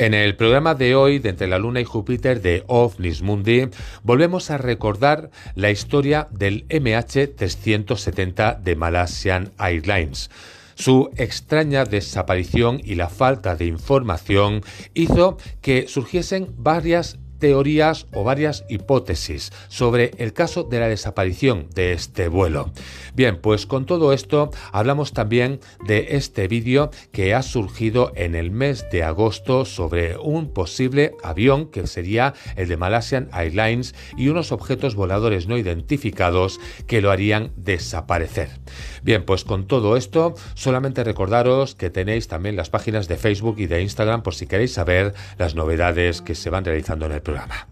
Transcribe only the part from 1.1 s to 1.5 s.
de Entre